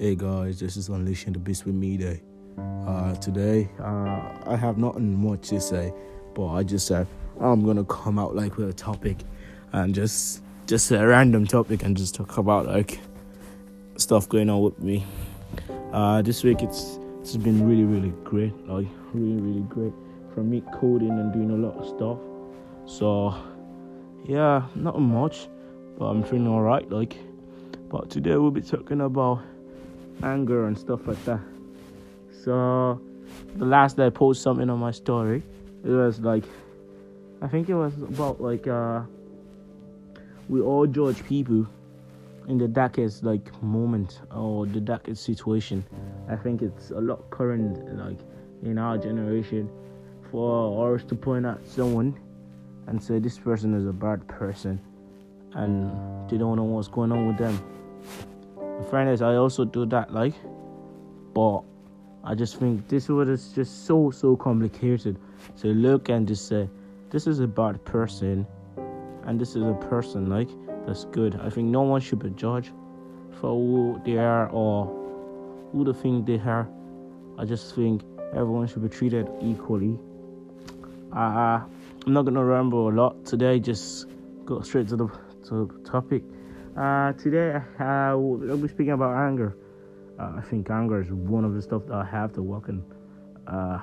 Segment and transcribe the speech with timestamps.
[0.00, 2.22] Hey guys, this is Unleashing the Beast with me day.
[2.86, 5.92] Uh, today, uh, I have nothing much to say,
[6.34, 7.06] but I just said
[7.38, 9.18] I'm gonna come out like with a topic
[9.74, 12.98] and just just a random topic and just talk about like
[13.96, 15.04] stuff going on with me.
[15.92, 19.92] Uh, this week it's it's been really really great, like really really great
[20.32, 22.16] from me coding and doing a lot of stuff.
[22.86, 23.34] So
[24.24, 25.50] yeah, not much,
[25.98, 26.90] but I'm feeling alright.
[26.90, 27.18] Like,
[27.90, 29.42] but today we'll be talking about
[30.22, 31.40] anger and stuff like that.
[32.44, 33.00] So
[33.56, 35.42] the last day I posted something on my story,
[35.84, 36.44] it was like
[37.42, 39.02] I think it was about like uh
[40.48, 41.66] we all judge people
[42.48, 45.84] in the darkest like moment or the darkest situation.
[46.28, 48.18] I think it's a lot current like
[48.62, 49.70] in our generation
[50.30, 52.18] for us to point at someone
[52.86, 54.80] and say this person is a bad person
[55.54, 55.90] and
[56.30, 57.58] they don't know what's going on with them
[58.84, 60.34] fairness, I also do that, like,
[61.34, 61.60] but
[62.22, 65.18] I just think this word is just so so complicated.
[65.54, 66.68] So look and just say,
[67.10, 68.46] this is a bad person,
[69.24, 70.48] and this is a person like
[70.86, 71.40] that's good.
[71.42, 72.72] I think no one should be judged
[73.40, 74.86] for who they are or
[75.72, 76.68] who they think they are.
[77.38, 79.98] I just think everyone should be treated equally.
[81.12, 81.60] Uh,
[82.06, 83.60] I'm not gonna ramble a lot today.
[83.60, 84.06] Just
[84.44, 85.06] go straight to the
[85.48, 86.22] to the topic.
[86.76, 89.56] Uh, today, uh, we'll be speaking about anger.
[90.20, 92.84] Uh, I think anger is one of the stuff that I have to work on.
[93.46, 93.80] Uh,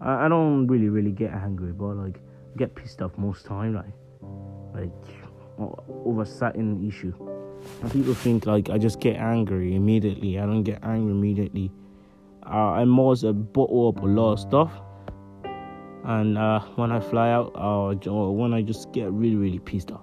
[0.00, 2.18] I, I don't really, really get angry, but like
[2.56, 3.92] get pissed off most time, like
[4.74, 4.90] like
[6.06, 7.12] over certain issue.
[7.82, 10.38] And people think like I just get angry immediately.
[10.38, 11.70] I don't get angry immediately.
[12.46, 14.72] Uh, I'm more to bottle up a lot of stuff,
[16.04, 19.90] and uh, when I fly out, uh, or when I just get really, really pissed
[19.92, 20.00] off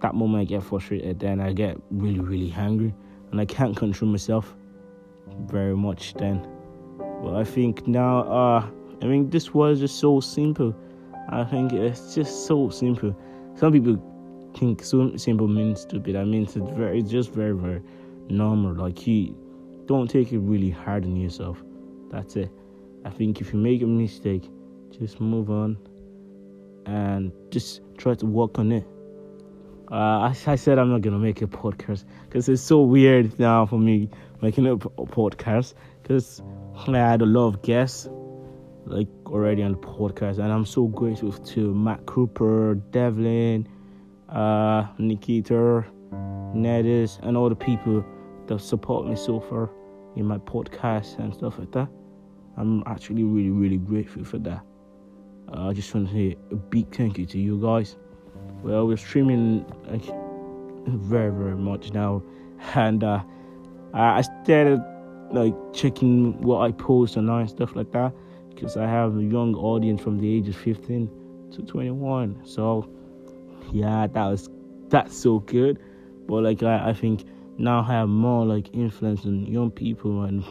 [0.00, 2.94] that moment I get frustrated, then I get really, really angry,
[3.30, 4.54] and I can't control myself
[5.46, 6.46] very much then.
[7.22, 8.66] But I think now, uh,
[9.02, 10.74] I mean, this was just so simple.
[11.28, 13.16] I think it's just so simple.
[13.54, 14.02] Some people
[14.56, 16.16] think so simple means stupid.
[16.16, 17.82] I mean, it's very, it's just very, very
[18.28, 18.74] normal.
[18.74, 19.36] Like you
[19.86, 21.62] don't take it really hard on yourself.
[22.10, 22.50] That's it.
[23.04, 24.48] I think if you make a mistake,
[24.90, 25.78] just move on
[26.86, 28.86] and just try to work on it.
[29.90, 33.66] Uh, I, I, said I'm not gonna make a podcast because it's so weird now
[33.66, 34.08] for me
[34.40, 36.40] making a podcast because
[36.86, 38.08] I had a lot of guests
[38.86, 43.68] like already on the podcast, and I'm so grateful to Matt Cooper, Devlin,
[44.28, 45.84] uh, Nikita,
[46.54, 48.04] Nedis, and all the people
[48.46, 49.70] that support me so far
[50.16, 51.88] in my podcast and stuff like that.
[52.56, 54.62] I'm actually really, really grateful for that.
[55.52, 57.96] Uh, I just want to say a big thank you to you guys.
[58.62, 60.04] Well, we're streaming like,
[60.86, 62.22] very, very much now,
[62.74, 63.22] and uh,
[63.94, 64.82] I started
[65.32, 68.12] like checking what I post online and stuff like that
[68.50, 71.08] because I have a young audience from the age of 15
[71.52, 72.42] to 21.
[72.44, 72.88] So,
[73.72, 74.48] yeah, that was
[74.88, 75.78] that's so good.
[76.26, 77.24] But like, I, I think
[77.58, 80.44] now I have more like influence on young people and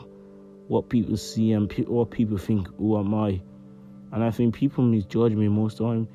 [0.67, 2.67] what people see and pe- what people think.
[2.77, 3.41] Who am I?
[4.11, 6.07] And I think people misjudge me most of the time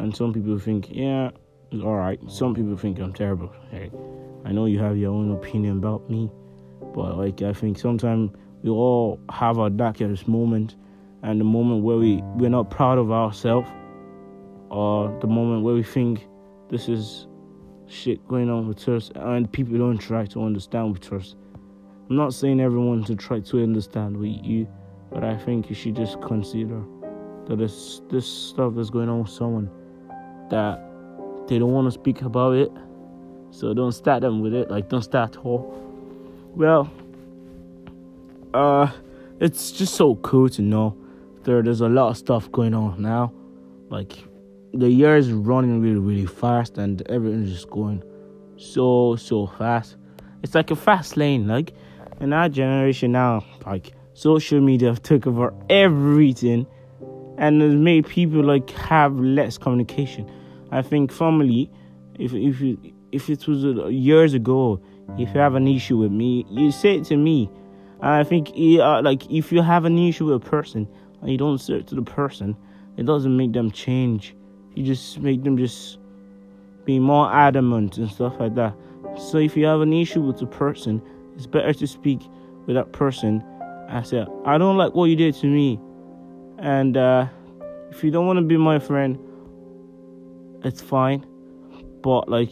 [0.00, 1.30] and some people think, yeah,
[1.70, 2.18] it's all right.
[2.26, 3.52] Some people think I'm terrible.
[3.70, 3.90] Hey,
[4.44, 6.30] I know you have your own opinion about me,
[6.94, 8.30] but like I think sometimes
[8.62, 10.76] we all have our darkest moment,
[11.22, 13.68] and the moment where we we're not proud of ourselves,
[14.70, 16.26] or the moment where we think
[16.70, 17.26] this is
[17.86, 21.36] shit going on with us, and people don't try to understand with us.
[22.08, 24.66] I'm not saying everyone to try to understand with you,
[25.12, 26.82] but I think you should just consider
[27.46, 29.70] that this this stuff is going on with someone
[30.50, 30.80] that
[31.48, 32.70] they don't want to speak about it.
[33.50, 34.70] So don't start them with it.
[34.70, 35.76] Like don't start at all.
[36.54, 36.90] Well,
[38.54, 38.90] uh,
[39.40, 40.96] it's just so cool to know
[41.44, 41.62] there.
[41.62, 43.32] There's a lot of stuff going on now.
[43.88, 44.12] Like
[44.72, 48.02] the year is running really, really fast, and everything's just going
[48.56, 49.96] so, so fast.
[50.42, 51.46] It's like a fast lane.
[51.46, 51.72] Like
[52.20, 56.66] in our generation now, like social media took over everything,
[57.38, 60.30] and it made people like have less communication.
[60.70, 61.70] I think family,
[62.18, 62.78] if if you,
[63.12, 64.80] if it was years ago,
[65.18, 67.50] if you have an issue with me, you say it to me.
[68.00, 68.50] And I think
[68.80, 70.88] uh, like if you have an issue with a person
[71.20, 72.56] and you don't say it to the person,
[72.96, 74.34] it doesn't make them change.
[74.74, 75.98] You just make them just
[76.84, 78.74] be more adamant and stuff like that.
[79.18, 81.02] So if you have an issue with a person,
[81.34, 82.20] it's better to speak
[82.66, 83.44] with that person.
[83.88, 85.80] I said, I don't like what you did to me,
[86.58, 87.26] and uh,
[87.90, 89.18] if you don't want to be my friend,
[90.64, 91.26] it's fine.
[92.02, 92.50] But like,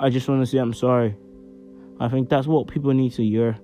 [0.00, 1.16] I just want to say I'm sorry.
[2.00, 3.56] I think that's what people need to hear.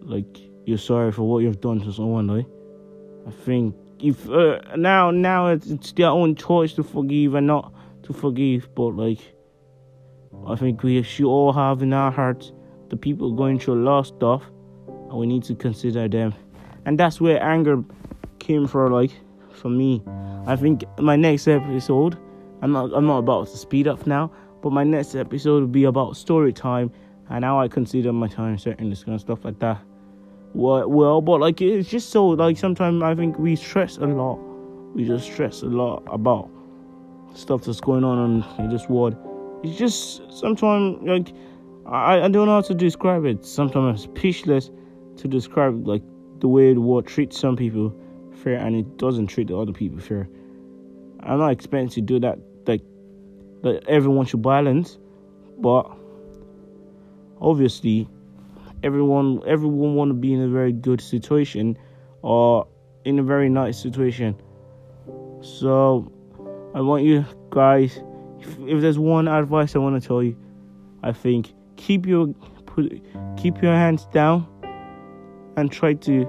[0.00, 2.30] Like, you're sorry for what you've done to someone.
[2.30, 7.72] I think if uh, now now it's, it's their own choice to forgive and not
[8.04, 9.18] to forgive, but like,
[10.46, 12.52] I think we should all have in our hearts
[12.88, 14.42] the people going through a lot of stuff,
[14.86, 16.34] and we need to consider them.
[16.86, 17.84] And that's where anger
[18.38, 18.92] came from.
[18.92, 19.10] Like,
[19.52, 20.02] for me,
[20.46, 22.16] I think my next episode
[22.62, 24.30] I'm not I'm not about to speed up now,
[24.62, 26.90] but my next episode will be about story time
[27.30, 29.80] and how I consider my time certain this kind of stuff like that.
[30.52, 34.38] Well, well, but like it's just so like sometimes I think we stress a lot.
[34.94, 36.50] We just stress a lot about
[37.34, 39.16] stuff that's going on in this world.
[39.62, 41.32] It's just sometimes like
[41.86, 43.44] I I don't know how to describe it.
[43.44, 44.70] Sometimes it's speechless
[45.16, 46.02] to describe like
[46.40, 47.94] the way the world treats some people
[48.42, 50.28] fair and it doesn't treat the other people fair.
[51.20, 52.82] I'm not expecting to do that like
[53.62, 54.98] that everyone should balance,
[55.58, 55.90] but
[57.40, 58.08] obviously
[58.82, 61.76] everyone everyone want to be in a very good situation
[62.22, 62.66] or
[63.04, 64.40] in a very nice situation.
[65.42, 66.10] So
[66.74, 68.00] I want you guys
[68.40, 70.36] if, if there's one advice I want to tell you,
[71.02, 72.28] I think keep your
[72.66, 72.92] put
[73.36, 74.46] keep your hands down
[75.56, 76.26] and try to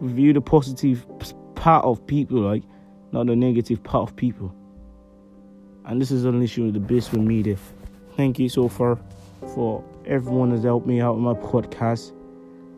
[0.00, 1.06] view the positive
[1.54, 2.62] part of people like
[3.12, 4.54] not the negative part of people
[5.86, 7.56] and this is an Unleashing the Beast with Media.
[8.16, 8.98] Thank you so far
[9.54, 12.12] for everyone that's helped me out with my podcast,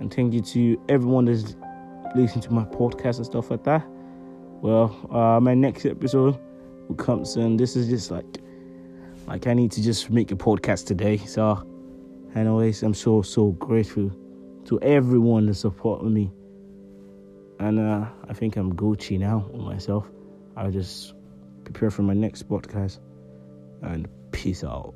[0.00, 1.56] and thank you to everyone that's
[2.14, 3.84] listening to my podcast and stuff like that.
[4.60, 6.38] Well, uh, my next episode
[6.88, 7.56] will come soon.
[7.56, 8.26] This is just like,
[9.26, 11.16] like I need to just make a podcast today.
[11.16, 11.66] So,
[12.34, 14.10] anyways, I'm so so grateful
[14.66, 16.30] to everyone that supported me,
[17.58, 20.06] and uh, I think I'm Gucci now myself.
[20.56, 21.14] I just
[21.72, 22.98] prepare for my next podcast
[23.82, 24.94] and peace out.